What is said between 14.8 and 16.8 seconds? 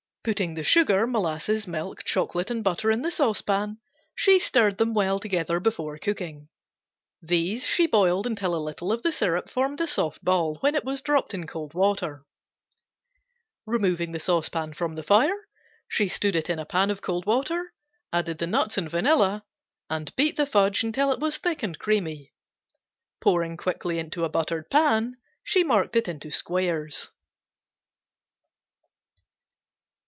the fire, she stood it in a